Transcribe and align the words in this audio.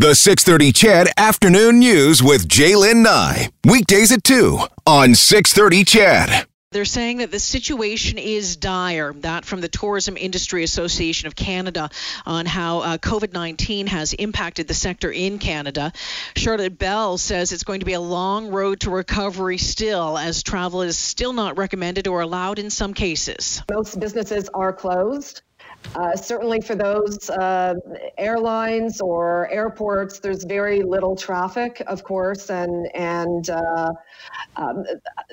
The 0.00 0.14
630 0.14 0.72
CHED 0.72 1.08
Afternoon 1.18 1.78
News 1.78 2.22
with 2.22 2.48
Jaylen 2.48 3.02
Nye. 3.02 3.50
Weekdays 3.66 4.10
at 4.12 4.24
2 4.24 4.58
on 4.86 5.14
630 5.14 5.84
CHED. 5.84 6.46
They're 6.72 6.86
saying 6.86 7.18
that 7.18 7.30
the 7.30 7.38
situation 7.38 8.16
is 8.16 8.56
dire. 8.56 9.12
That 9.12 9.44
from 9.44 9.60
the 9.60 9.68
Tourism 9.68 10.16
Industry 10.16 10.64
Association 10.64 11.26
of 11.26 11.36
Canada 11.36 11.90
on 12.24 12.46
how 12.46 12.78
uh, 12.78 12.96
COVID 12.96 13.34
19 13.34 13.88
has 13.88 14.14
impacted 14.14 14.68
the 14.68 14.72
sector 14.72 15.12
in 15.12 15.38
Canada. 15.38 15.92
Charlotte 16.34 16.78
Bell 16.78 17.18
says 17.18 17.52
it's 17.52 17.64
going 17.64 17.80
to 17.80 17.86
be 17.86 17.92
a 17.92 18.00
long 18.00 18.48
road 18.48 18.80
to 18.80 18.90
recovery 18.90 19.58
still, 19.58 20.16
as 20.16 20.42
travel 20.42 20.80
is 20.80 20.96
still 20.96 21.34
not 21.34 21.58
recommended 21.58 22.08
or 22.08 22.22
allowed 22.22 22.58
in 22.58 22.70
some 22.70 22.94
cases. 22.94 23.62
Most 23.70 24.00
businesses 24.00 24.48
are 24.54 24.72
closed. 24.72 25.42
Uh, 25.94 26.14
certainly 26.14 26.60
for 26.60 26.76
those 26.76 27.28
uh, 27.30 27.74
airlines 28.16 29.00
or 29.00 29.48
airports, 29.50 30.20
there's 30.20 30.44
very 30.44 30.82
little 30.82 31.16
traffic, 31.16 31.82
of 31.88 32.04
course, 32.04 32.48
and 32.48 32.88
and 32.94 33.50
uh, 33.50 33.90
um, 34.56 34.84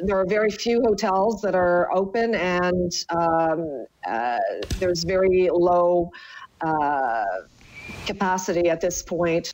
there 0.03 0.19
are 0.19 0.25
very 0.27 0.49
few 0.49 0.81
hotels 0.83 1.41
that 1.41 1.53
are 1.53 1.93
open, 1.93 2.33
and 2.33 2.91
um, 3.09 3.85
uh, 4.07 4.39
there's 4.79 5.03
very 5.03 5.47
low 5.51 6.09
uh, 6.61 7.23
capacity 8.07 8.69
at 8.69 8.81
this 8.81 9.03
point. 9.03 9.53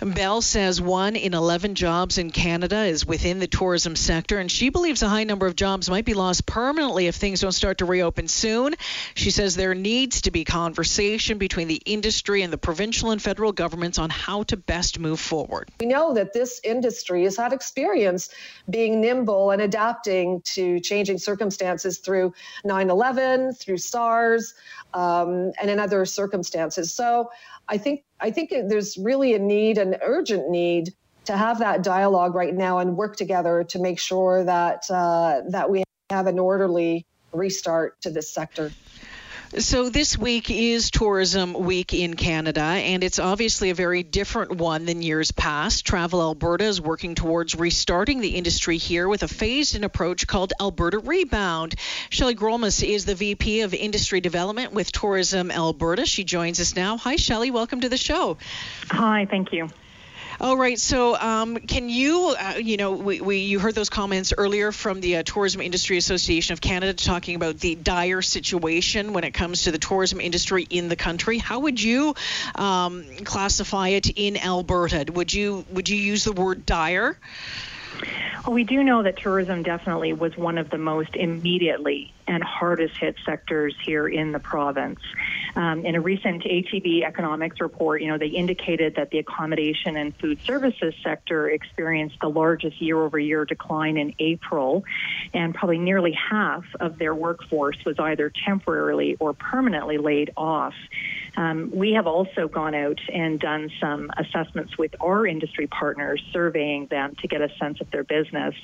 Bell 0.00 0.40
says 0.40 0.80
one 0.80 1.16
in 1.16 1.34
11 1.34 1.74
jobs 1.74 2.18
in 2.18 2.30
Canada 2.30 2.84
is 2.84 3.04
within 3.04 3.38
the 3.38 3.46
tourism 3.46 3.96
sector, 3.96 4.38
and 4.38 4.50
she 4.50 4.68
believes 4.68 5.02
a 5.02 5.08
high 5.08 5.24
number 5.24 5.46
of 5.46 5.56
jobs 5.56 5.90
might 5.90 6.04
be 6.04 6.14
lost 6.14 6.46
permanently 6.46 7.06
if 7.06 7.16
things 7.16 7.40
don't 7.40 7.52
start 7.52 7.78
to 7.78 7.84
reopen 7.84 8.28
soon. 8.28 8.74
She 9.14 9.30
says 9.30 9.56
there 9.56 9.74
needs 9.74 10.22
to 10.22 10.30
be 10.30 10.44
conversation 10.44 11.38
between 11.38 11.68
the 11.68 11.82
industry 11.84 12.42
and 12.42 12.52
the 12.52 12.58
provincial 12.58 13.10
and 13.10 13.20
federal 13.20 13.52
governments 13.52 13.98
on 13.98 14.10
how 14.10 14.44
to 14.44 14.56
best 14.56 14.98
move 14.98 15.20
forward. 15.20 15.68
We 15.80 15.86
know 15.86 16.14
that 16.14 16.32
this 16.32 16.60
industry 16.64 17.24
has 17.24 17.36
had 17.36 17.52
experience 17.52 18.30
being 18.68 19.00
nimble 19.00 19.50
and 19.50 19.62
adapting 19.62 20.42
to 20.42 20.80
changing 20.80 21.18
circumstances 21.18 21.98
through 21.98 22.34
9 22.64 22.90
11, 22.90 23.54
through 23.54 23.78
SARS, 23.78 24.54
um, 24.94 25.52
and 25.60 25.70
in 25.70 25.78
other 25.78 26.04
circumstances. 26.04 26.92
So 26.92 27.30
I 27.70 27.78
think 27.78 28.02
I 28.18 28.30
think 28.30 28.50
there's 28.50 28.98
really 28.98 29.34
a 29.34 29.38
need, 29.38 29.78
an 29.78 29.96
urgent 30.02 30.50
need, 30.50 30.92
to 31.24 31.36
have 31.36 31.60
that 31.60 31.82
dialogue 31.82 32.34
right 32.34 32.54
now 32.54 32.78
and 32.78 32.96
work 32.96 33.16
together 33.16 33.64
to 33.64 33.78
make 33.78 34.00
sure 34.00 34.44
that 34.44 34.90
uh, 34.90 35.42
that 35.48 35.70
we 35.70 35.84
have 36.10 36.26
an 36.26 36.38
orderly 36.38 37.06
restart 37.32 38.00
to 38.02 38.10
this 38.10 38.34
sector. 38.34 38.72
So, 39.58 39.88
this 39.88 40.16
week 40.16 40.48
is 40.48 40.92
Tourism 40.92 41.54
Week 41.54 41.92
in 41.92 42.14
Canada, 42.14 42.60
and 42.60 43.02
it's 43.02 43.18
obviously 43.18 43.70
a 43.70 43.74
very 43.74 44.04
different 44.04 44.52
one 44.52 44.86
than 44.86 45.02
years 45.02 45.32
past. 45.32 45.84
Travel 45.84 46.22
Alberta 46.22 46.66
is 46.66 46.80
working 46.80 47.16
towards 47.16 47.56
restarting 47.56 48.20
the 48.20 48.36
industry 48.36 48.76
here 48.76 49.08
with 49.08 49.24
a 49.24 49.28
phased 49.28 49.74
in 49.74 49.82
approach 49.82 50.28
called 50.28 50.52
Alberta 50.60 51.00
Rebound. 51.00 51.74
Shelley 52.10 52.36
Grollmuss 52.36 52.88
is 52.88 53.06
the 53.06 53.16
VP 53.16 53.62
of 53.62 53.74
Industry 53.74 54.20
Development 54.20 54.72
with 54.72 54.92
Tourism 54.92 55.50
Alberta. 55.50 56.06
She 56.06 56.22
joins 56.22 56.60
us 56.60 56.76
now. 56.76 56.96
Hi, 56.98 57.16
Shelley. 57.16 57.50
Welcome 57.50 57.80
to 57.80 57.88
the 57.88 57.96
show. 57.96 58.38
Hi, 58.92 59.26
thank 59.28 59.52
you. 59.52 59.68
All 60.40 60.56
right. 60.56 60.78
So, 60.78 61.20
um, 61.20 61.56
can 61.56 61.90
you, 61.90 62.34
uh, 62.38 62.54
you 62.56 62.78
know, 62.78 62.92
we, 62.92 63.20
we, 63.20 63.36
you 63.40 63.58
heard 63.58 63.74
those 63.74 63.90
comments 63.90 64.32
earlier 64.38 64.72
from 64.72 65.02
the 65.02 65.16
uh, 65.16 65.22
Tourism 65.22 65.60
Industry 65.60 65.98
Association 65.98 66.54
of 66.54 66.62
Canada 66.62 66.94
talking 66.94 67.36
about 67.36 67.58
the 67.58 67.74
dire 67.74 68.22
situation 68.22 69.12
when 69.12 69.24
it 69.24 69.32
comes 69.32 69.64
to 69.64 69.70
the 69.70 69.76
tourism 69.76 70.18
industry 70.18 70.66
in 70.70 70.88
the 70.88 70.96
country. 70.96 71.36
How 71.36 71.58
would 71.60 71.82
you 71.82 72.14
um, 72.54 73.04
classify 73.22 73.88
it 73.88 74.08
in 74.16 74.38
Alberta? 74.38 75.12
Would 75.12 75.30
you 75.30 75.66
would 75.72 75.90
you 75.90 75.98
use 75.98 76.24
the 76.24 76.32
word 76.32 76.64
dire? 76.64 77.18
Well, 78.44 78.54
we 78.54 78.64
do 78.64 78.82
know 78.82 79.02
that 79.02 79.16
tourism 79.22 79.62
definitely 79.62 80.12
was 80.12 80.36
one 80.36 80.56
of 80.56 80.70
the 80.70 80.78
most 80.78 81.14
immediately 81.14 82.14
and 82.26 82.42
hardest 82.42 82.94
hit 82.98 83.16
sectors 83.26 83.74
here 83.84 84.08
in 84.08 84.32
the 84.32 84.38
province. 84.38 85.00
Um, 85.56 85.84
in 85.84 85.94
a 85.94 86.00
recent 86.00 86.44
ATB 86.44 87.04
economics 87.04 87.60
report, 87.60 88.02
you 88.02 88.08
know, 88.08 88.18
they 88.18 88.28
indicated 88.28 88.94
that 88.96 89.10
the 89.10 89.18
accommodation 89.18 89.96
and 89.96 90.14
food 90.20 90.38
services 90.46 90.94
sector 91.04 91.50
experienced 91.50 92.16
the 92.22 92.28
largest 92.28 92.80
year 92.80 93.02
over 93.02 93.18
year 93.18 93.44
decline 93.44 93.96
in 93.96 94.14
April, 94.20 94.84
and 95.34 95.54
probably 95.54 95.78
nearly 95.78 96.12
half 96.12 96.64
of 96.78 96.98
their 96.98 97.14
workforce 97.14 97.78
was 97.84 97.96
either 97.98 98.32
temporarily 98.46 99.16
or 99.18 99.34
permanently 99.34 99.98
laid 99.98 100.30
off. 100.36 100.74
Um, 101.36 101.70
we 101.74 101.92
have 101.92 102.06
also 102.06 102.48
gone 102.48 102.74
out 102.74 103.00
and 103.12 103.38
done 103.38 103.70
some 103.80 104.10
assessments 104.16 104.76
with 104.78 104.94
our 105.00 105.26
industry 105.26 105.66
partners, 105.66 106.22
surveying 106.32 106.86
them 106.86 107.14
to 107.20 107.28
get 107.28 107.40
a 107.40 107.48
sense 107.58 107.80
of 107.80 107.90
their 107.90 108.04
business. 108.04 108.54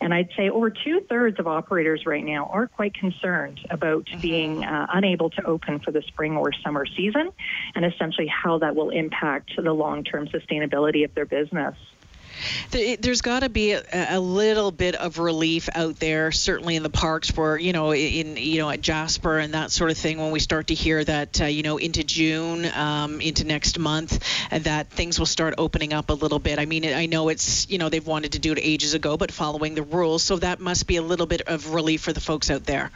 And 0.00 0.12
I'd 0.12 0.30
say 0.36 0.50
over 0.50 0.70
two 0.70 1.00
thirds 1.08 1.38
of 1.38 1.46
operators 1.46 2.06
right 2.06 2.24
now 2.24 2.46
are 2.52 2.66
quite 2.66 2.94
concerned 2.94 3.60
about 3.70 4.06
mm-hmm. 4.06 4.20
being 4.20 4.64
uh, 4.64 4.86
unable 4.92 5.30
to 5.30 5.44
open 5.44 5.80
for 5.80 5.90
the 5.90 6.02
spring 6.02 6.36
or 6.36 6.52
summer 6.52 6.86
season 6.86 7.30
and 7.74 7.84
essentially 7.84 8.26
how 8.26 8.58
that 8.58 8.74
will 8.74 8.90
impact 8.90 9.52
the 9.56 9.72
long 9.72 10.04
term 10.04 10.28
sustainability 10.28 11.04
of 11.04 11.14
their 11.14 11.26
business. 11.26 11.74
There's 12.70 13.20
got 13.20 13.40
to 13.40 13.48
be 13.48 13.72
a, 13.72 13.82
a, 13.92 14.20
little 14.20 14.70
bit 14.70 14.94
of 14.94 15.18
relief 15.18 15.68
out 15.74 15.96
there, 15.96 16.32
certainly 16.32 16.76
in 16.76 16.82
the 16.82 16.90
parks, 16.90 17.36
where 17.36 17.58
you 17.58 17.72
know, 17.72 17.92
in 17.92 18.36
you 18.36 18.58
know, 18.58 18.70
at 18.70 18.80
Jasper 18.80 19.38
and 19.38 19.54
that 19.54 19.70
sort 19.70 19.90
of 19.90 19.98
thing. 19.98 20.18
When 20.18 20.30
we 20.30 20.40
start 20.40 20.68
to 20.68 20.74
hear 20.74 21.02
that, 21.04 21.40
uh, 21.40 21.44
you 21.46 21.62
know, 21.62 21.78
into 21.78 22.04
June, 22.04 22.66
um, 22.66 23.20
into 23.20 23.44
next 23.44 23.78
month, 23.78 24.24
uh, 24.50 24.58
that 24.60 24.90
things 24.90 25.18
will 25.18 25.26
start 25.26 25.54
opening 25.58 25.92
up 25.92 26.10
a 26.10 26.14
little 26.14 26.38
bit. 26.38 26.58
I 26.58 26.66
mean, 26.66 26.84
I 26.84 27.06
know 27.06 27.28
it's 27.28 27.68
you 27.68 27.78
know 27.78 27.88
they've 27.88 28.06
wanted 28.06 28.32
to 28.32 28.38
do 28.38 28.52
it 28.52 28.58
ages 28.62 28.94
ago, 28.94 29.16
but 29.16 29.32
following 29.32 29.74
the 29.74 29.82
rules, 29.82 30.22
so 30.22 30.36
that 30.36 30.60
must 30.60 30.86
be 30.86 30.96
a 30.96 31.02
little 31.02 31.26
bit 31.26 31.42
of 31.42 31.74
relief 31.74 32.02
for 32.02 32.12
the 32.12 32.20
folks 32.20 32.50
out 32.50 32.64
there. 32.64 32.90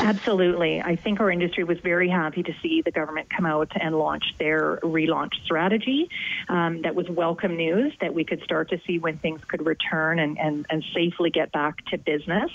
Absolutely, 0.00 0.80
I 0.80 0.96
think 0.96 1.20
our 1.20 1.30
industry 1.30 1.64
was 1.64 1.78
very 1.80 2.08
happy 2.08 2.42
to 2.42 2.54
see 2.62 2.82
the 2.82 2.90
government 2.90 3.28
come 3.30 3.46
out 3.46 3.72
and 3.74 3.98
launch 3.98 4.24
their 4.38 4.78
relaunch 4.82 5.34
strategy. 5.44 6.08
Um, 6.48 6.82
that 6.82 6.94
was 6.94 7.08
welcome 7.08 7.56
news 7.56 7.92
that 8.00 8.14
we 8.14 8.24
could 8.24 8.42
start 8.44 8.70
to 8.70 8.80
see 8.86 8.98
when 8.98 9.18
things 9.18 9.40
could 9.46 9.64
return 9.64 10.18
and, 10.18 10.38
and, 10.38 10.66
and 10.70 10.84
safely 10.94 11.30
get 11.30 11.52
back 11.52 11.84
to 11.86 11.98
business. 11.98 12.50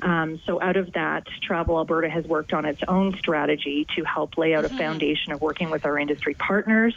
Um, 0.00 0.40
so, 0.46 0.60
out 0.60 0.76
of 0.76 0.92
that, 0.92 1.26
Travel 1.42 1.78
Alberta 1.78 2.08
has 2.10 2.24
worked 2.26 2.52
on 2.52 2.64
its 2.64 2.80
own 2.86 3.16
strategy 3.18 3.86
to 3.96 4.04
help 4.04 4.36
lay 4.36 4.54
out 4.54 4.64
mm-hmm. 4.64 4.74
a 4.74 4.78
foundation 4.78 5.32
of 5.32 5.40
working 5.40 5.70
with 5.70 5.84
our 5.84 5.98
industry 5.98 6.34
partners 6.34 6.94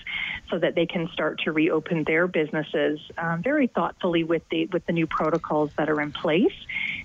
so 0.49 0.59
that 0.59 0.75
they 0.75 0.85
can 0.85 1.09
start 1.13 1.39
to 1.45 1.51
reopen 1.51 2.03
their 2.03 2.27
businesses 2.27 2.99
um, 3.17 3.41
very 3.41 3.67
thoughtfully 3.67 4.23
with 4.23 4.43
the 4.49 4.65
with 4.67 4.85
the 4.85 4.93
new 4.93 5.07
protocols 5.07 5.71
that 5.77 5.89
are 5.89 6.01
in 6.01 6.11
place. 6.11 6.53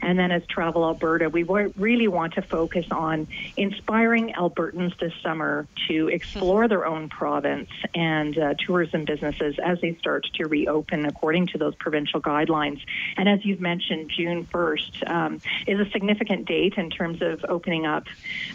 And 0.02 0.18
then, 0.18 0.30
as 0.30 0.44
Travel 0.46 0.84
Alberta, 0.84 1.28
we 1.28 1.42
really 1.42 2.08
want 2.08 2.34
to 2.34 2.42
focus 2.42 2.86
on 2.90 3.26
inspiring 3.56 4.32
Albertans 4.34 4.98
this 4.98 5.12
summer 5.22 5.66
to 5.88 6.08
explore 6.08 6.62
mm-hmm. 6.62 6.68
their 6.68 6.86
own 6.86 7.08
province 7.08 7.70
and 7.94 8.38
uh, 8.38 8.54
tourism 8.66 9.04
businesses 9.04 9.56
as 9.62 9.80
they 9.80 9.94
start 9.96 10.26
to 10.34 10.46
reopen 10.46 11.06
according 11.06 11.48
to 11.48 11.58
those 11.58 11.74
provincial 11.76 12.20
guidelines. 12.20 12.80
And 13.16 13.28
as 13.28 13.44
you've 13.44 13.60
mentioned, 13.60 14.10
June 14.14 14.46
1st 14.46 15.10
um, 15.10 15.40
is 15.66 15.80
a 15.80 15.90
significant 15.90 16.46
date 16.46 16.74
in 16.76 16.90
terms 16.90 17.22
of 17.22 17.44
opening 17.48 17.86
up 17.86 18.06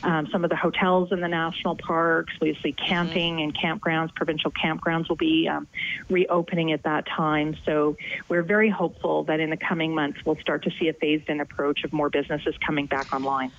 um, 0.03 0.27
some 0.31 0.43
of 0.43 0.49
the 0.49 0.55
hotels 0.55 1.11
in 1.11 1.21
the 1.21 1.27
national 1.27 1.75
parks. 1.75 2.33
We 2.39 2.53
see 2.61 2.73
mm-hmm. 2.73 2.85
camping 2.85 3.41
and 3.41 3.57
campgrounds, 3.57 4.13
provincial 4.15 4.51
campgrounds 4.51 5.09
will 5.09 5.15
be 5.15 5.47
um, 5.47 5.67
reopening 6.09 6.71
at 6.71 6.83
that 6.83 7.07
time. 7.07 7.55
So 7.65 7.97
we're 8.29 8.43
very 8.43 8.69
hopeful 8.69 9.23
that 9.25 9.39
in 9.39 9.49
the 9.49 9.57
coming 9.57 9.93
months 9.95 10.19
we'll 10.25 10.37
start 10.37 10.63
to 10.63 10.71
see 10.79 10.87
a 10.87 10.93
phased 10.93 11.29
in 11.31 11.39
approach 11.39 11.83
of 11.83 11.91
more 11.91 12.09
businesses 12.09 12.55
coming 12.65 12.85
back 12.85 13.13
online. 13.13 13.51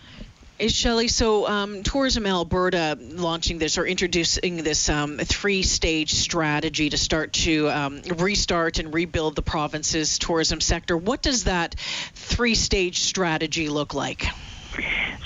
Is 0.58 0.72
Shelley, 0.72 1.08
so 1.08 1.48
um, 1.48 1.82
Tourism 1.82 2.24
Alberta 2.24 2.96
launching 3.00 3.58
this 3.58 3.78
or 3.78 3.86
introducing 3.86 4.58
this 4.58 4.88
um, 4.88 5.18
three-stage 5.18 6.12
strategy 6.12 6.90
to 6.90 6.96
start 6.96 7.32
to 7.32 7.68
um, 7.68 8.02
restart 8.02 8.78
and 8.78 8.94
rebuild 8.94 9.34
the 9.34 9.42
province's 9.42 10.20
tourism 10.20 10.60
sector. 10.60 10.96
What 10.96 11.20
does 11.20 11.44
that 11.44 11.74
three-stage 12.14 13.00
strategy 13.00 13.68
look 13.68 13.92
like? 13.94 14.26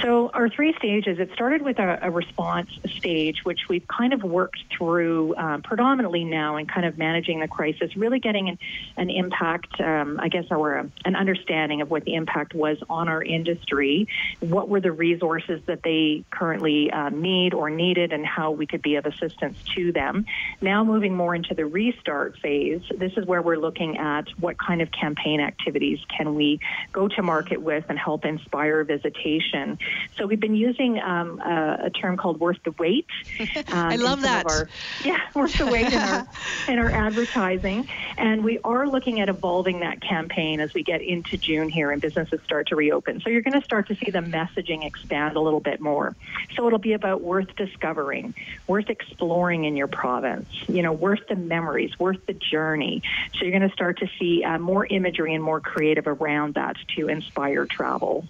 So 0.03 0.31
our 0.35 0.49
three 0.49 0.75
stages, 0.75 1.19
it 1.19 1.31
started 1.33 1.63
with 1.63 1.79
a, 1.79 1.99
a 2.03 2.11
response 2.11 2.69
stage, 2.99 3.45
which 3.45 3.61
we've 3.69 3.87
kind 3.89 4.13
of 4.13 4.23
worked 4.23 4.59
through 4.71 5.35
um, 5.37 5.63
predominantly 5.63 6.25
now 6.25 6.57
in 6.57 6.67
kind 6.67 6.87
of 6.87 6.99
managing 6.99 7.41
the 7.41 7.49
crisis, 7.49 7.97
really 7.97 8.21
getting 8.21 8.51
an, 8.51 8.59
an 8.99 9.09
impact, 9.09 9.81
um, 9.81 10.21
I 10.21 10.29
guess, 10.29 10.45
or 10.51 10.75
a, 10.75 10.91
an 11.07 11.17
understanding 11.17 11.81
of 11.81 11.91
what 11.91 12.05
the 12.05 12.15
impact 12.15 12.53
was 12.53 12.77
on 12.91 13.09
our 13.09 13.23
industry, 13.23 14.07
what 14.41 14.69
were 14.69 14.81
the 14.81 14.93
resources 14.93 15.63
that 15.67 15.83
they 15.83 16.25
currently 16.31 16.91
uh, 16.91 17.09
need 17.09 17.55
or 17.55 17.71
needed, 17.71 18.13
and 18.13 18.27
how 18.27 18.51
we 18.51 18.67
could 18.67 18.83
be 18.83 18.97
of 18.97 19.07
assistance 19.07 19.57
to 19.77 19.93
them. 19.93 20.27
Now 20.61 20.85
moving 20.85 21.15
more 21.17 21.35
into 21.35 21.55
the 21.55 21.65
restart 21.65 22.39
phase, 22.39 22.83
this 22.95 23.13
is 23.17 23.25
where 23.25 23.41
we're 23.41 23.57
looking 23.57 23.97
at 23.97 24.29
what 24.39 24.59
kind 24.59 24.83
of 24.83 24.91
campaign 24.93 25.41
activities 25.41 26.01
can 26.15 26.35
we 26.35 26.61
go 26.93 27.09
to 27.09 27.23
market 27.23 27.63
with 27.63 27.85
and 27.89 27.99
help 27.99 28.27
inspire 28.27 28.85
visitation 28.85 29.79
So 30.17 30.27
we've 30.27 30.41
been 30.41 30.55
using 30.55 30.99
um, 31.01 31.41
a, 31.41 31.85
a, 31.85 31.91
term 31.91 32.17
called 32.17 32.41
worth 32.41 32.59
the 32.65 32.73
wait. 32.73 33.07
Um, 33.57 33.89
I 33.89 33.97
love 33.97 34.23
that. 34.23 34.47
Our, 34.47 34.69
yeah, 35.05 35.19
worth 35.35 35.57
the 35.59 35.67
wait 35.67 35.93
in 35.93 35.99
our, 35.99 36.29
in 36.69 36.79
our 36.79 36.91
advertising. 36.91 37.89
And 38.17 38.45
we 38.45 38.59
are 38.65 38.87
looking 38.87 39.21
at 39.21 39.29
evolving 39.29 39.81
that 39.81 40.01
campaign 40.01 40.61
as 40.61 40.73
we 40.73 40.83
get 40.83 41.01
into 41.01 41.37
June 41.37 41.69
here 41.69 41.91
and 41.91 42.01
businesses 42.01 42.41
start 42.45 42.69
to 42.69 42.77
reopen. 42.77 43.21
So 43.21 43.31
you're 43.31 43.43
going 43.43 43.59
to 43.59 43.65
start 43.65 43.89
to 43.89 43.97
see 43.97 44.11
the 44.11 44.21
messaging 44.21 44.85
expand 44.85 45.37
a 45.37 45.41
little 45.41 45.61
bit 45.61 45.81
more. 45.81 46.15
So 46.55 46.67
it'll 46.67 46.79
be 46.79 46.93
about 46.93 47.23
worth 47.23 47.55
discovering, 47.57 48.35
worth 48.67 48.89
exploring 48.89 49.65
in 49.65 49.77
your 49.77 49.89
province, 49.89 50.49
you 50.69 50.83
know, 50.83 50.93
worth 50.93 51.27
the 51.29 51.37
memories, 51.37 51.99
worth 51.99 52.25
the 52.27 52.35
journey. 52.35 53.03
So 53.35 53.45
you're 53.45 53.59
going 53.59 53.69
to 53.69 53.75
start 53.75 53.99
to 53.99 54.09
see 54.19 54.45
uh, 54.45 54.59
more 54.59 54.87
imagery 54.87 55.35
and 55.35 55.43
more 55.43 55.61
creative 55.61 56.07
around 56.07 56.55
that 56.55 56.77
to 56.97 57.09
inspire 57.09 57.67
travel. 57.67 58.27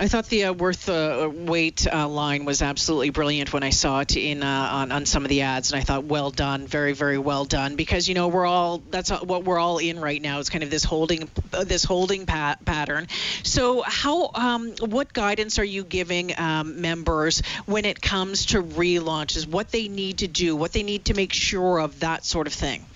I 0.00 0.06
thought 0.06 0.28
the 0.28 0.44
uh, 0.44 0.52
worth 0.52 0.86
the 0.86 1.24
uh, 1.24 1.28
wait 1.28 1.84
uh, 1.92 2.06
line 2.06 2.44
was 2.44 2.62
absolutely 2.62 3.10
brilliant 3.10 3.52
when 3.52 3.64
I 3.64 3.70
saw 3.70 3.98
it 3.98 4.16
in 4.16 4.44
uh, 4.44 4.68
on 4.72 4.92
on 4.92 5.06
some 5.06 5.24
of 5.24 5.28
the 5.28 5.42
ads, 5.42 5.72
and 5.72 5.80
I 5.80 5.82
thought, 5.82 6.04
well 6.04 6.30
done, 6.30 6.68
very 6.68 6.92
very 6.92 7.18
well 7.18 7.44
done, 7.44 7.74
because 7.74 8.08
you 8.08 8.14
know 8.14 8.28
we're 8.28 8.46
all 8.46 8.78
that's 8.90 9.10
what 9.10 9.42
we're 9.42 9.58
all 9.58 9.78
in 9.78 9.98
right 9.98 10.22
now. 10.22 10.38
is 10.38 10.50
kind 10.50 10.62
of 10.62 10.70
this 10.70 10.84
holding 10.84 11.28
uh, 11.52 11.64
this 11.64 11.82
holding 11.82 12.26
pat- 12.26 12.64
pattern. 12.64 13.08
So 13.42 13.82
how 13.82 14.30
um, 14.34 14.70
what 14.78 15.12
guidance 15.12 15.58
are 15.58 15.64
you 15.64 15.82
giving 15.82 16.38
um, 16.38 16.80
members 16.80 17.42
when 17.66 17.84
it 17.84 18.00
comes 18.00 18.46
to 18.46 18.62
relaunches? 18.62 19.48
What 19.48 19.72
they 19.72 19.88
need 19.88 20.18
to 20.18 20.28
do, 20.28 20.54
what 20.54 20.72
they 20.72 20.84
need 20.84 21.06
to 21.06 21.14
make 21.14 21.32
sure 21.32 21.80
of, 21.80 22.00
that 22.00 22.24
sort 22.24 22.46
of 22.46 22.52
thing. 22.52 22.86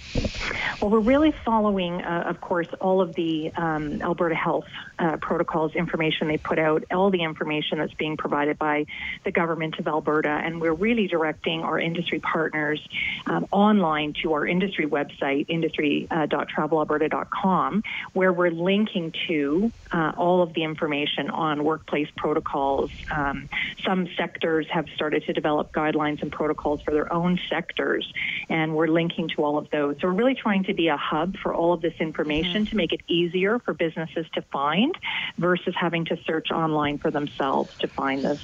Well, 0.80 0.90
we're 0.90 0.98
really 0.98 1.32
following, 1.44 2.02
uh, 2.02 2.24
of 2.26 2.40
course, 2.40 2.66
all 2.80 3.00
of 3.00 3.14
the 3.14 3.52
um, 3.52 4.02
Alberta 4.02 4.34
Health 4.34 4.66
uh, 4.98 5.18
protocols 5.18 5.76
information 5.76 6.26
they 6.28 6.38
put 6.38 6.58
out, 6.58 6.82
all 6.90 7.10
the 7.10 7.22
information 7.22 7.78
that's 7.78 7.94
being 7.94 8.16
provided 8.16 8.58
by 8.58 8.86
the 9.24 9.30
government 9.30 9.78
of 9.78 9.86
Alberta, 9.86 10.28
and 10.28 10.60
we're 10.60 10.74
really 10.74 11.06
directing 11.06 11.62
our 11.62 11.78
industry 11.78 12.18
partners 12.18 12.84
um, 13.26 13.46
online 13.52 14.14
to 14.22 14.32
our 14.32 14.44
industry 14.46 14.86
website, 14.86 15.44
industry.travelalberta.com, 15.48 17.78
uh, 17.78 17.82
where 18.12 18.32
we're 18.32 18.50
linking 18.50 19.12
to 19.28 19.70
uh, 19.92 20.12
all 20.16 20.42
of 20.42 20.52
the 20.54 20.64
information 20.64 21.30
on 21.30 21.62
workplace 21.64 22.08
protocols. 22.16 22.90
Um, 23.10 23.48
some 23.84 24.08
sectors 24.16 24.66
have 24.70 24.86
started 24.94 25.24
to 25.26 25.32
develop 25.32 25.72
guidelines 25.72 26.22
and 26.22 26.32
protocols 26.32 26.82
for 26.82 26.90
their 26.90 27.12
own 27.12 27.38
sectors, 27.48 28.12
and 28.48 28.74
we're 28.74 28.88
linking 28.88 29.28
to 29.36 29.44
all 29.44 29.58
of 29.58 29.70
those. 29.70 30.01
So 30.02 30.08
we're 30.08 30.14
really 30.14 30.34
trying 30.34 30.64
to 30.64 30.74
be 30.74 30.88
a 30.88 30.96
hub 30.96 31.36
for 31.36 31.54
all 31.54 31.72
of 31.72 31.80
this 31.80 31.94
information 32.00 32.64
mm-hmm. 32.64 32.70
to 32.70 32.76
make 32.76 32.92
it 32.92 33.02
easier 33.06 33.60
for 33.60 33.72
businesses 33.72 34.26
to 34.34 34.42
find 34.42 34.98
versus 35.38 35.74
having 35.78 36.04
to 36.06 36.18
search 36.26 36.50
online 36.50 36.98
for 36.98 37.12
themselves 37.12 37.70
to 37.78 37.86
find 37.86 38.24
this. 38.24 38.42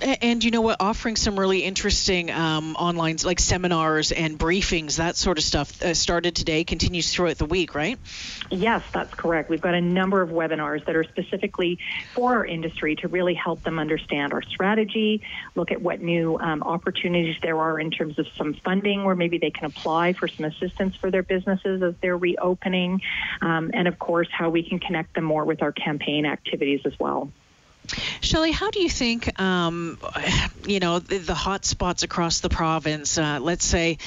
And 0.00 0.44
you 0.44 0.50
know 0.50 0.60
what? 0.60 0.76
Offering 0.80 1.16
some 1.16 1.38
really 1.38 1.60
interesting 1.60 2.30
um, 2.30 2.76
online, 2.76 3.16
like 3.24 3.40
seminars 3.40 4.12
and 4.12 4.38
briefings, 4.38 4.96
that 4.96 5.16
sort 5.16 5.38
of 5.38 5.44
stuff, 5.44 5.82
uh, 5.82 5.94
started 5.94 6.36
today, 6.36 6.64
continues 6.64 7.12
throughout 7.12 7.38
the 7.38 7.46
week, 7.46 7.74
right? 7.74 7.98
Yes, 8.50 8.82
that's 8.92 9.14
correct. 9.14 9.50
We've 9.50 9.60
got 9.60 9.74
a 9.74 9.80
number 9.80 10.22
of 10.22 10.30
webinars 10.30 10.84
that 10.86 10.94
are 10.94 11.04
specifically 11.04 11.78
for 12.14 12.34
our 12.34 12.46
industry 12.46 12.96
to 12.96 13.08
really 13.08 13.34
help 13.34 13.62
them 13.62 13.78
understand 13.78 14.32
our 14.32 14.42
strategy, 14.42 15.22
look 15.54 15.70
at 15.72 15.80
what 15.80 16.00
new 16.00 16.38
um, 16.38 16.62
opportunities 16.62 17.36
there 17.42 17.58
are 17.58 17.80
in 17.80 17.90
terms 17.90 18.18
of 18.18 18.26
some 18.36 18.54
funding 18.54 19.04
where 19.04 19.14
maybe 19.16 19.38
they 19.38 19.50
can 19.50 19.64
apply 19.64 20.12
for 20.12 20.28
some 20.28 20.46
assistance 20.46 20.96
for 20.96 21.10
their 21.10 21.22
businesses 21.22 21.82
as 21.82 21.94
they're 22.00 22.16
reopening, 22.16 23.00
um, 23.40 23.70
and 23.74 23.88
of 23.88 23.98
course, 23.98 24.28
how 24.30 24.50
we 24.50 24.62
can 24.62 24.78
connect 24.78 25.14
them 25.14 25.24
more 25.24 25.44
with 25.44 25.62
our 25.62 25.72
campaign 25.72 26.26
activities 26.26 26.80
as 26.84 26.98
well. 26.98 27.30
Shelley, 28.20 28.52
how 28.52 28.70
do 28.70 28.80
you 28.80 28.90
think, 28.90 29.40
um, 29.40 29.98
you 30.66 30.80
know, 30.80 30.98
the, 30.98 31.18
the, 31.18 31.34
hot 31.34 31.64
spots 31.64 32.02
across 32.02 32.40
the 32.40 32.48
province, 32.48 33.16
uh, 33.16 33.38
let's 33.40 33.64
say, 33.64 33.98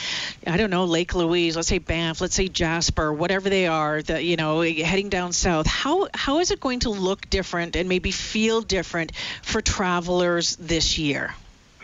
I 0.45 0.57
don't 0.57 0.69
know, 0.69 0.85
Lake 0.85 1.15
Louise, 1.15 1.55
let's 1.55 1.67
say 1.67 1.79
Banff, 1.79 2.21
let's 2.21 2.35
say 2.35 2.47
Jasper, 2.47 3.11
whatever 3.11 3.49
they 3.49 3.67
are, 3.67 4.01
that, 4.03 4.23
you 4.23 4.35
know, 4.35 4.61
heading 4.61 5.09
down 5.09 5.33
south, 5.33 5.65
how, 5.65 6.07
how 6.13 6.39
is 6.39 6.51
it 6.51 6.59
going 6.59 6.81
to 6.81 6.89
look 6.89 7.29
different 7.29 7.75
and 7.75 7.89
maybe 7.89 8.11
feel 8.11 8.61
different 8.61 9.13
for 9.41 9.61
travelers 9.61 10.55
this 10.57 10.97
year? 10.97 11.33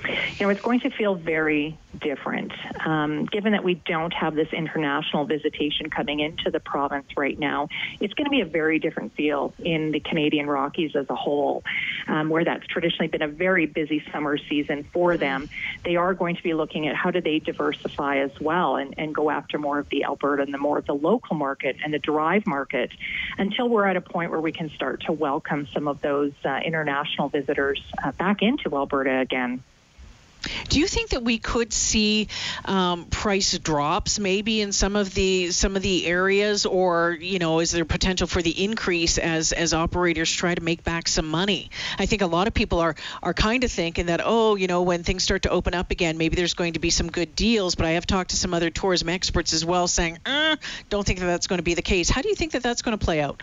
You 0.06 0.46
know, 0.46 0.50
it's 0.50 0.62
going 0.62 0.82
to 0.82 0.92
feel 0.92 1.16
very 1.16 1.78
different. 2.00 2.52
Um, 2.86 3.26
given 3.26 3.54
that 3.54 3.64
we 3.64 3.74
don't 3.74 4.14
have 4.14 4.36
this 4.36 4.50
international 4.54 5.26
visitation 5.26 5.90
coming 5.90 6.20
into 6.20 6.52
the 6.52 6.60
province 6.60 7.08
right 7.18 7.38
now, 7.38 7.70
it's 8.00 8.14
going 8.14 8.26
to 8.26 8.32
be 8.32 8.42
a 8.42 8.46
very 8.46 8.78
different 8.78 9.16
feel 9.16 9.54
in 9.58 9.92
the 9.92 10.00
Canadian 10.00 10.48
Rockies 10.48 10.96
as 10.96 11.10
a 11.10 11.16
whole, 11.16 11.64
um, 12.08 12.30
where 12.30 12.46
that's 12.46 12.66
traditionally 12.68 13.08
been 13.08 13.24
a 13.24 13.28
very 13.28 13.66
busy 13.66 14.04
summer 14.12 14.38
season 14.38 14.84
for 14.94 15.18
them. 15.18 15.50
They 15.84 15.96
are 15.96 16.14
going 16.14 16.36
to 16.36 16.44
be 16.44 16.54
looking 16.54 16.88
at 16.88 16.96
how 16.96 17.10
do 17.10 17.20
they 17.20 17.40
diversify 17.40 18.18
as 18.18 18.32
well 18.40 18.76
and, 18.76 18.94
and 18.98 19.16
go 19.16 19.32
after 19.32 19.58
more 19.58 19.80
of 19.80 19.90
the 19.90 20.04
Alberta 20.04 20.44
and 20.44 20.54
the 20.54 20.60
more 20.60 20.78
of 20.78 20.86
the 20.86 20.96
local 20.96 21.36
market 21.36 21.78
and 21.84 21.92
the 21.92 22.00
drive 22.00 22.46
market 22.46 22.92
until 23.40 23.68
we're 23.68 23.88
at 23.88 23.98
a 23.98 24.02
point 24.02 24.30
where 24.30 24.42
we 24.42 24.52
can 24.52 24.70
start 24.70 25.02
to 25.08 25.12
welcome 25.12 25.68
some 25.74 25.88
of 25.88 26.02
those 26.02 26.34
uh, 26.46 26.60
international 26.64 27.30
visitors 27.30 27.82
uh, 28.04 28.12
back 28.12 28.44
into 28.44 28.76
Alberta 28.76 29.20
again. 29.20 29.64
Do 30.70 30.80
you 30.80 30.88
think 30.88 31.10
that 31.12 31.24
we 31.24 31.38
could 31.38 31.74
see 31.74 32.28
um, 32.66 33.06
price 33.06 33.58
drops 33.58 34.20
maybe 34.20 34.62
in 34.62 34.72
some 34.72 34.96
of 34.96 35.14
the 35.14 35.52
some 35.52 35.76
of 35.76 35.82
the 35.82 36.06
areas, 36.06 36.66
or 36.66 37.18
you 37.20 37.40
know, 37.40 37.60
is 37.60 37.72
there 37.72 37.86
potential 37.86 38.28
for 38.28 38.42
the 38.42 38.64
increase 38.64 39.18
as 39.18 39.52
as 39.52 39.74
operators 39.74 40.32
try 40.32 40.54
to 40.54 40.62
make 40.62 40.84
back 40.84 41.08
some 41.08 41.28
money? 41.28 41.72
I 41.98 42.06
think 42.06 42.22
a 42.22 42.28
lot 42.28 42.48
of 42.48 42.54
people 42.54 42.80
are 42.80 42.96
are 43.24 43.34
kind 43.34 43.64
of 43.64 43.72
thinking 43.72 44.08
that 44.08 44.22
oh, 44.24 44.56
you 44.56 44.68
know, 44.68 44.84
when 44.84 45.04
things 45.04 45.24
start 45.24 45.44
to 45.44 45.50
open 45.50 45.74
up 45.74 45.92
again, 45.92 46.18
maybe 46.18 46.36
there's 46.36 46.54
going 46.54 46.74
to 46.74 46.80
be 46.80 46.90
some 46.90 47.10
good 47.10 47.36
deals. 47.36 47.76
But 47.76 47.86
I 47.86 47.92
have 47.92 48.06
talked 48.06 48.32
to 48.32 48.36
some 48.36 48.54
other 48.54 48.70
tourism 48.70 49.10
experts 49.10 49.54
as 49.54 49.66
well, 49.66 49.88
saying, 49.88 50.20
uh, 50.26 50.58
don't 50.90 51.06
think 51.06 51.20
that 51.20 51.26
that's 51.26 51.48
going 51.48 51.60
to 51.60 51.64
be 51.64 51.74
the 51.74 51.82
case. 51.82 52.10
How 52.10 52.22
do 52.22 52.30
you 52.30 52.36
think 52.36 52.54
that 52.54 52.64
that's 52.64 52.82
going 52.82 52.98
to 52.98 53.04
play 53.04 53.22
out? 53.22 53.42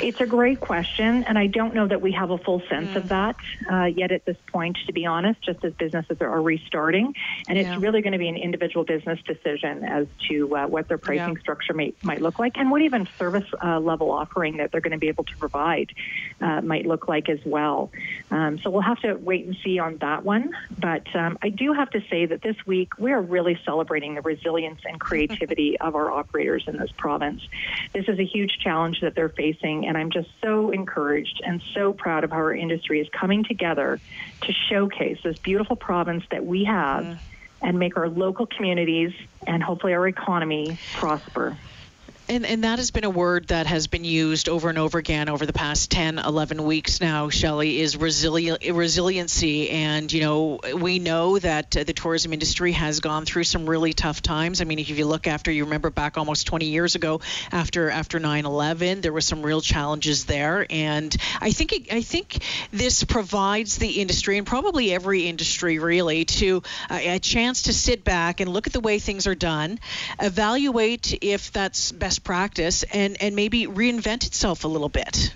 It's 0.00 0.20
a 0.20 0.26
great 0.26 0.60
question, 0.60 1.24
and 1.24 1.38
I 1.38 1.46
don't 1.46 1.74
know 1.74 1.86
that 1.86 2.00
we 2.00 2.12
have 2.12 2.30
a 2.30 2.38
full 2.38 2.62
sense 2.68 2.90
mm. 2.90 2.96
of 2.96 3.08
that 3.08 3.36
uh, 3.70 3.84
yet 3.84 4.12
at 4.12 4.24
this 4.24 4.36
point. 4.46 4.78
To 4.86 4.92
be 4.92 5.06
honest, 5.06 5.42
just 5.42 5.64
as 5.64 5.72
businesses 5.74 6.20
are 6.28 6.42
restarting, 6.42 7.14
and 7.48 7.58
it's 7.58 7.76
really 7.78 8.02
going 8.02 8.12
to 8.12 8.18
be 8.18 8.28
an 8.28 8.36
individual 8.36 8.84
business 8.84 9.18
decision 9.26 9.84
as 9.84 10.06
to 10.28 10.56
uh, 10.56 10.66
what 10.66 10.88
their 10.88 10.98
pricing 10.98 11.34
yeah. 11.34 11.40
structure 11.40 11.72
may, 11.72 11.94
might 12.02 12.20
look 12.20 12.38
like, 12.38 12.56
and 12.56 12.70
what 12.70 12.82
even 12.82 13.08
service 13.18 13.48
uh, 13.62 13.78
level 13.80 14.10
offering 14.10 14.58
that 14.58 14.72
they're 14.72 14.80
going 14.80 14.92
to 14.92 14.98
be 14.98 15.08
able 15.08 15.24
to 15.24 15.36
provide 15.36 15.92
uh, 16.40 16.60
might 16.60 16.86
look 16.86 17.08
like 17.08 17.28
as 17.28 17.40
well. 17.44 17.90
Um, 18.30 18.58
so 18.58 18.70
we'll 18.70 18.82
have 18.82 19.00
to 19.00 19.14
wait 19.14 19.46
and 19.46 19.56
see 19.64 19.78
on 19.78 19.98
that 19.98 20.24
one. 20.24 20.54
But 20.78 21.14
um, 21.14 21.38
I 21.42 21.48
do 21.48 21.72
have 21.72 21.90
to 21.90 22.00
say 22.10 22.26
that 22.26 22.42
this 22.42 22.56
week 22.66 22.98
we 22.98 23.12
are 23.12 23.20
really 23.20 23.58
celebrating 23.64 24.14
the 24.14 24.22
resilience 24.22 24.80
and 24.84 25.00
creativity 25.00 25.78
of 25.80 25.94
our 25.94 26.10
operators 26.10 26.64
in 26.66 26.76
this 26.76 26.90
province. 26.96 27.42
This 27.92 28.08
is 28.08 28.18
a 28.18 28.24
huge 28.24 28.58
challenge 28.60 29.00
that 29.00 29.14
they're 29.14 29.28
facing, 29.28 29.86
and 29.86 29.96
I'm 29.96 30.10
just 30.10 30.28
so 30.42 30.70
encouraged 30.70 31.40
and 31.44 31.62
so 31.74 31.92
proud 31.92 32.24
of 32.24 32.30
how 32.30 32.36
our 32.36 32.54
industry 32.54 33.00
is 33.00 33.08
coming 33.08 33.44
together 33.44 34.00
to 34.42 34.52
showcase 34.52 35.18
this 35.24 35.38
beautiful 35.38 35.76
province 35.76 36.13
that 36.30 36.44
we 36.44 36.64
have 36.64 37.04
mm. 37.04 37.20
and 37.62 37.78
make 37.78 37.96
our 37.96 38.08
local 38.08 38.46
communities 38.46 39.12
and 39.46 39.62
hopefully 39.62 39.92
our 39.94 40.06
economy 40.06 40.78
prosper. 40.92 41.58
And, 42.26 42.46
and 42.46 42.64
that 42.64 42.78
has 42.78 42.90
been 42.90 43.04
a 43.04 43.10
word 43.10 43.48
that 43.48 43.66
has 43.66 43.86
been 43.86 44.04
used 44.04 44.48
over 44.48 44.70
and 44.70 44.78
over 44.78 44.96
again 44.96 45.28
over 45.28 45.44
the 45.44 45.52
past 45.52 45.90
10, 45.90 46.18
11 46.18 46.64
weeks 46.64 46.98
now, 47.02 47.28
Shelley, 47.28 47.80
is 47.80 47.96
resili- 47.96 48.74
resiliency. 48.74 49.68
And, 49.68 50.10
you 50.10 50.22
know, 50.22 50.58
we 50.74 50.98
know 50.98 51.38
that 51.38 51.72
the 51.72 51.92
tourism 51.92 52.32
industry 52.32 52.72
has 52.72 53.00
gone 53.00 53.26
through 53.26 53.44
some 53.44 53.68
really 53.68 53.92
tough 53.92 54.22
times. 54.22 54.62
I 54.62 54.64
mean, 54.64 54.78
if 54.78 54.88
you 54.88 55.04
look 55.04 55.26
after, 55.26 55.52
you 55.52 55.64
remember 55.64 55.90
back 55.90 56.16
almost 56.16 56.46
20 56.46 56.64
years 56.64 56.94
ago 56.94 57.20
after 57.52 57.90
after 57.90 58.18
9/11, 58.18 59.02
there 59.02 59.12
were 59.12 59.20
some 59.20 59.42
real 59.42 59.60
challenges 59.60 60.24
there. 60.24 60.66
And 60.70 61.14
I 61.42 61.50
think 61.50 61.74
it, 61.74 61.92
I 61.92 62.00
think 62.00 62.38
this 62.70 63.04
provides 63.04 63.76
the 63.76 64.00
industry 64.00 64.38
and 64.38 64.46
probably 64.46 64.94
every 64.94 65.26
industry 65.26 65.78
really 65.78 66.24
to 66.24 66.62
uh, 66.88 67.00
a 67.02 67.18
chance 67.18 67.62
to 67.62 67.74
sit 67.74 68.02
back 68.02 68.40
and 68.40 68.50
look 68.50 68.66
at 68.66 68.72
the 68.72 68.80
way 68.80 68.98
things 68.98 69.26
are 69.26 69.34
done, 69.34 69.78
evaluate 70.18 71.18
if 71.20 71.52
that's 71.52 71.92
best 71.92 72.13
best 72.14 72.24
practice 72.24 72.84
and, 72.92 73.20
and 73.20 73.34
maybe 73.34 73.66
reinvent 73.66 74.26
itself 74.26 74.64
a 74.64 74.68
little 74.68 74.88
bit. 74.88 75.34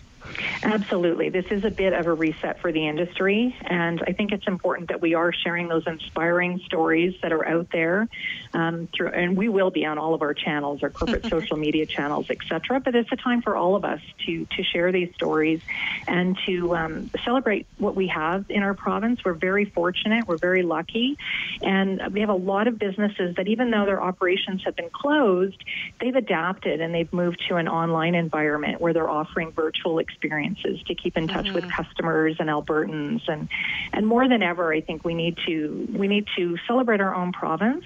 Absolutely. 0.63 1.29
This 1.31 1.47
is 1.51 1.65
a 1.65 1.71
bit 1.71 1.93
of 1.93 2.07
a 2.07 2.13
reset 2.13 2.61
for 2.61 2.73
the 2.73 2.87
industry, 2.87 3.57
and 3.63 4.03
I 4.07 4.13
think 4.13 4.33
it's 4.33 4.47
important 4.47 4.89
that 4.89 5.01
we 5.01 5.15
are 5.15 5.33
sharing 5.33 5.69
those 5.69 5.87
inspiring 5.87 6.61
stories 6.67 7.15
that 7.23 7.33
are 7.33 7.47
out 7.47 7.69
there. 7.73 8.09
Um, 8.53 8.89
through, 8.95 9.09
and 9.09 9.37
we 9.37 9.49
will 9.49 9.71
be 9.71 9.85
on 9.85 9.99
all 9.99 10.15
of 10.15 10.23
our 10.23 10.35
channels, 10.35 10.83
our 10.83 10.91
corporate 10.91 11.27
social 11.31 11.57
media 11.57 11.87
channels, 11.87 12.31
etc. 12.31 12.81
But 12.81 12.95
it's 12.95 13.11
a 13.13 13.17
time 13.17 13.43
for 13.43 13.57
all 13.57 13.77
of 13.77 13.85
us 13.85 14.01
to 14.27 14.47
to 14.47 14.63
share 14.63 14.93
these 14.93 15.15
stories 15.15 15.61
and 16.07 16.39
to 16.47 16.77
um, 16.77 17.11
celebrate 17.25 17.67
what 17.79 17.95
we 17.95 18.09
have 18.09 18.47
in 18.49 18.63
our 18.63 18.75
province. 18.75 19.25
We're 19.25 19.35
very 19.35 19.65
fortunate. 19.65 20.27
We're 20.27 20.39
very 20.39 20.63
lucky, 20.63 21.19
and 21.63 22.01
we 22.13 22.21
have 22.21 22.31
a 22.31 22.35
lot 22.35 22.69
of 22.69 22.79
businesses 22.79 23.37
that, 23.37 23.49
even 23.49 23.71
though 23.71 23.87
their 23.87 24.03
operations 24.03 24.63
have 24.65 24.77
been 24.77 24.91
closed, 24.91 25.63
they've 26.01 26.17
adapted 26.17 26.81
and 26.81 26.95
they've 26.95 27.13
moved 27.13 27.45
to 27.49 27.57
an 27.57 27.69
online 27.69 28.15
environment 28.15 28.81
where 28.81 28.93
they're 28.93 29.11
offering 29.11 29.53
virtual 29.53 29.99
experiences 29.99 30.18
experiences, 30.19 30.83
to 30.85 30.95
keep 30.95 31.17
in 31.17 31.29
touch 31.29 31.47
mm-hmm. 31.47 31.55
with 31.55 31.71
customers 31.71 32.37
and 32.39 32.49
Albertans, 32.49 33.29
and 33.29 33.49
and 33.93 34.07
more 34.07 34.29
than 34.29 34.43
ever, 34.43 34.73
I 34.73 34.81
think 34.81 35.05
we 35.05 35.15
need 35.15 35.39
to 35.47 35.89
we 35.93 36.09
need 36.09 36.27
to 36.37 36.57
celebrate 36.67 37.01
our 37.01 37.15
own 37.15 37.33
province 37.33 37.85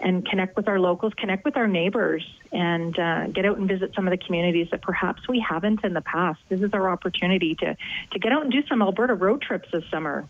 and 0.00 0.26
connect 0.28 0.56
with 0.56 0.68
our 0.68 0.78
locals, 0.78 1.12
connect 1.14 1.44
with 1.44 1.56
our 1.56 1.66
neighbors, 1.66 2.24
and 2.52 2.98
uh, 2.98 3.26
get 3.28 3.44
out 3.44 3.58
and 3.58 3.68
visit 3.68 3.94
some 3.94 4.06
of 4.06 4.10
the 4.10 4.24
communities 4.24 4.68
that 4.70 4.82
perhaps 4.82 5.28
we 5.28 5.40
haven't 5.40 5.84
in 5.84 5.94
the 5.94 6.00
past. 6.00 6.40
This 6.48 6.62
is 6.62 6.72
our 6.72 6.88
opportunity 6.90 7.54
to 7.56 7.76
to 8.12 8.18
get 8.18 8.32
out 8.32 8.42
and 8.42 8.52
do 8.52 8.62
some 8.66 8.82
Alberta 8.82 9.14
road 9.14 9.40
trips 9.42 9.68
this 9.72 9.84
summer. 9.90 10.28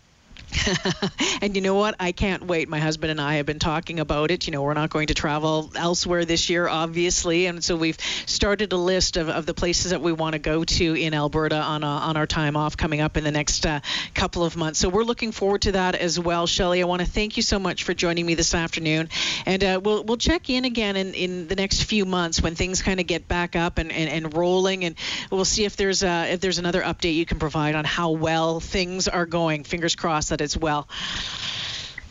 and 1.41 1.55
you 1.55 1.61
know 1.61 1.75
what? 1.75 1.95
I 1.99 2.11
can't 2.11 2.45
wait. 2.45 2.69
My 2.69 2.79
husband 2.79 3.11
and 3.11 3.21
I 3.21 3.35
have 3.35 3.45
been 3.45 3.59
talking 3.59 3.99
about 3.99 4.31
it. 4.31 4.47
You 4.47 4.53
know, 4.53 4.61
we're 4.61 4.73
not 4.73 4.89
going 4.89 5.07
to 5.07 5.13
travel 5.13 5.71
elsewhere 5.75 6.25
this 6.25 6.49
year, 6.49 6.67
obviously, 6.67 7.45
and 7.45 7.63
so 7.63 7.75
we've 7.75 7.97
started 8.25 8.71
a 8.73 8.77
list 8.77 9.17
of, 9.17 9.29
of 9.29 9.45
the 9.45 9.53
places 9.53 9.91
that 9.91 10.01
we 10.01 10.11
want 10.11 10.33
to 10.33 10.39
go 10.39 10.63
to 10.63 10.93
in 10.93 11.13
Alberta 11.13 11.57
on, 11.57 11.83
uh, 11.83 11.87
on 11.87 12.17
our 12.17 12.27
time 12.27 12.55
off 12.55 12.77
coming 12.77 13.01
up 13.01 13.17
in 13.17 13.23
the 13.23 13.31
next 13.31 13.65
uh, 13.65 13.79
couple 14.13 14.43
of 14.43 14.55
months. 14.55 14.79
So 14.79 14.89
we're 14.89 15.03
looking 15.03 15.31
forward 15.31 15.63
to 15.63 15.73
that 15.73 15.95
as 15.95 16.19
well. 16.19 16.47
Shelley, 16.47 16.81
I 16.81 16.85
want 16.85 17.01
to 17.01 17.07
thank 17.07 17.37
you 17.37 17.43
so 17.43 17.59
much 17.59 17.83
for 17.83 17.93
joining 17.93 18.25
me 18.25 18.35
this 18.35 18.53
afternoon, 18.53 19.09
and 19.45 19.63
uh, 19.63 19.79
we'll 19.83 20.03
we'll 20.03 20.17
check 20.17 20.49
in 20.49 20.65
again 20.65 20.95
in, 20.95 21.13
in 21.13 21.47
the 21.47 21.55
next 21.55 21.83
few 21.83 22.05
months 22.05 22.41
when 22.41 22.55
things 22.55 22.81
kind 22.81 22.99
of 22.99 23.07
get 23.07 23.27
back 23.27 23.55
up 23.55 23.77
and, 23.77 23.91
and, 23.91 24.09
and 24.09 24.35
rolling, 24.35 24.85
and 24.85 24.95
we'll 25.31 25.45
see 25.45 25.65
if 25.65 25.75
there's 25.75 26.03
uh, 26.03 26.27
if 26.29 26.39
there's 26.39 26.59
another 26.59 26.81
update 26.81 27.15
you 27.15 27.25
can 27.25 27.39
provide 27.39 27.75
on 27.75 27.85
how 27.85 28.11
well 28.11 28.59
things 28.59 29.07
are 29.07 29.25
going. 29.25 29.63
Fingers 29.63 29.95
crossed 29.95 30.29
that 30.29 30.41
as 30.49 30.57
well. 30.57 30.87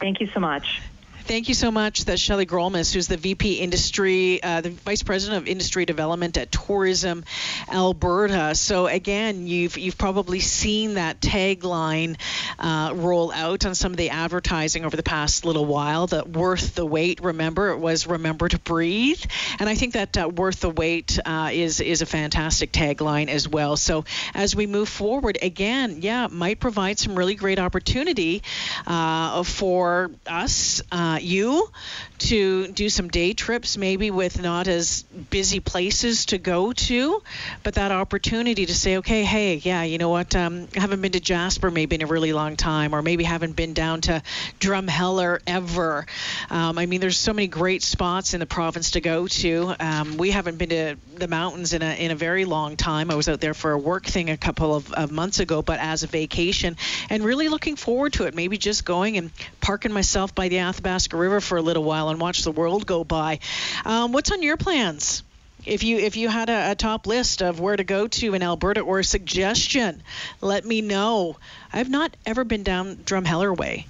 Thank 0.01 0.21
you 0.21 0.29
so 0.29 0.41
much. 0.41 0.81
Thank 1.29 1.49
you 1.49 1.55
so 1.55 1.71
much. 1.71 2.07
That's 2.07 2.23
Shelley 2.23 2.47
Grollmuss, 2.47 2.95
who's 2.95 3.07
the 3.07 3.19
VP 3.19 3.57
Industry, 3.57 4.43
uh, 4.43 4.63
the 4.63 4.71
Vice 4.71 5.03
President 5.03 5.43
of 5.43 5.47
Industry 5.47 5.85
Development 5.85 6.35
at 6.39 6.51
Tourism 6.51 7.23
Alberta. 7.71 8.55
So 8.55 8.87
again, 8.87 9.47
you've 9.47 9.77
you've 9.77 9.99
probably 9.99 10.41
seen 10.41 10.95
that 10.95 11.21
tagline 11.21 12.17
uh, 12.59 12.93
roll 12.95 13.33
out 13.33 13.67
on 13.67 13.75
some 13.75 13.93
of 13.93 13.97
the 13.97 14.11
advertising 14.11 14.85
over 14.85 14.97
the 14.97 15.03
past 15.03 15.45
little 15.45 15.65
while. 15.65 16.07
That 16.07 16.29
worth 16.31 16.75
the 16.75 16.87
wait. 16.87 17.21
Remember, 17.23 17.71
it 17.71 17.79
was 17.79 18.07
remember 18.07 18.49
to 18.49 18.59
breathe, 18.59 19.23
and 19.59 19.69
I 19.69 19.75
think 19.75 19.95
that 19.95 20.17
uh, 20.19 20.29
worth 20.29 20.61
the 20.61 20.71
wait 20.71 21.19
uh, 21.25 21.51
is 21.53 21.81
is 21.81 22.03
a 22.03 22.07
fantastic 22.07 22.73
tagline 22.73 23.29
as 23.29 23.49
well. 23.49 23.77
So 23.77 24.05
as 24.35 24.55
we 24.55 24.67
move 24.67 24.89
forward, 24.89 25.39
again, 25.43 25.99
yeah, 26.01 26.29
might 26.31 26.61
provide 26.61 26.99
some 26.99 27.15
really 27.15 27.35
great 27.35 27.59
opportunity 27.59 28.43
uh, 28.87 29.43
for 29.43 30.11
us 30.27 30.83
uh, 30.93 31.19
you 31.21 31.71
to 32.19 32.69
do 32.69 32.89
some 32.89 33.09
day 33.09 33.33
trips, 33.33 33.77
maybe 33.77 34.11
with 34.11 34.43
not 34.43 34.69
as 34.69 35.03
busy 35.31 35.61
places 35.61 36.27
to 36.27 36.39
go 36.39 36.73
to, 36.73 37.23
but 37.63 37.75
that 37.75 37.93
opportunity 37.93 38.67
to 38.67 38.75
say, 38.75 38.99
okay, 38.99 39.23
hey, 39.23 39.55
yeah, 39.57 39.83
you 39.83 39.99
know 39.99 40.09
what, 40.09 40.35
um, 40.35 40.69
I 40.77 40.81
haven't 40.81 41.01
been 41.01 41.13
to 41.13 41.21
Jasper 41.21 41.71
maybe 41.71 41.97
in 41.97 42.03
a 42.03 42.07
really 42.07 42.33
long 42.49 42.57
time, 42.57 42.95
or 42.95 43.03
maybe 43.03 43.25
haven't 43.25 43.55
been 43.55 43.75
down 43.75 44.01
to 44.01 44.23
Drumheller 44.59 45.41
ever. 45.47 46.07
Um, 46.49 46.79
I 46.79 46.87
mean, 46.87 47.01
there's 47.01 47.19
so 47.19 47.35
many 47.35 47.47
great 47.47 47.83
spots 47.83 48.33
in 48.33 48.41
the 48.41 48.47
province 48.47 48.93
to 48.93 49.03
go 49.03 49.27
to. 49.27 49.75
Um, 49.79 50.17
we 50.17 50.31
haven't 50.31 50.57
been 50.57 50.71
to 50.71 50.97
the 51.17 51.29
mountains 51.29 51.75
in 51.75 51.83
a 51.83 51.93
in 51.93 52.11
a 52.11 52.15
very 52.15 52.47
long 52.47 52.77
time. 52.77 53.11
I 53.11 53.17
was 53.17 53.29
out 53.29 53.41
there 53.41 53.53
for 53.53 53.73
a 53.73 53.79
work 53.79 54.07
thing 54.07 54.31
a 54.31 54.37
couple 54.39 54.75
of, 54.75 54.91
of 54.93 55.13
months 55.13 55.41
ago, 55.41 55.61
but 55.61 55.79
as 55.79 56.05
a 56.05 56.07
vacation, 56.07 56.77
and 57.11 57.23
really 57.23 57.49
looking 57.49 57.77
forward 57.77 58.15
to 58.15 58.25
it. 58.25 58.35
Maybe 58.35 58.57
just 58.57 58.87
going 58.87 59.19
and 59.19 59.31
parking 59.61 59.93
myself 59.93 60.35
by 60.35 60.49
the 60.49 60.61
Athabasca 60.61 61.17
River 61.17 61.43
for 61.43 61.59
a 61.59 61.63
little 61.63 61.85
while 61.85 62.09
and 62.09 62.19
watch 62.19 62.45
the 62.45 62.53
world 62.53 62.87
go 62.87 63.05
by. 63.05 63.41
Um, 63.85 64.13
what's 64.13 64.33
on 64.33 64.43
your 64.43 64.57
plans? 64.57 65.23
If 65.69 65.85
you 65.85 65.99
if 65.99 66.17
you 66.17 66.29
had 66.29 66.49
a, 66.49 66.71
a, 66.71 66.75
top 66.75 67.07
list 67.07 67.43
of 67.43 67.61
where 67.61 67.77
to 67.77 67.85
go 67.85 68.09
to 68.09 68.35
in 68.35 68.43
Alberta 68.43 68.81
or 68.81 69.01
a 69.01 69.05
suggestion, 69.05 70.03
let 70.41 70.65
me 70.65 70.81
know. 70.81 71.37
I've 71.73 71.91
not 71.91 72.17
ever 72.25 72.43
been 72.45 72.63
down 72.63 72.97
Drumheller 72.97 73.55
Way. 73.55 73.87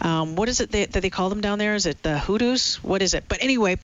Um, 0.00 0.34
what 0.34 0.48
is 0.48 0.60
it 0.60 0.70
they, 0.72 0.86
that 0.86 1.00
they 1.00 1.10
call 1.10 1.28
them 1.28 1.40
down 1.40 1.58
there? 1.58 1.74
Is 1.74 1.86
it 1.86 2.02
the 2.02 2.18
hoodoos? 2.18 2.76
What 2.82 3.02
is 3.02 3.14
it? 3.14 3.24
But 3.28 3.42
anyway, 3.42 3.76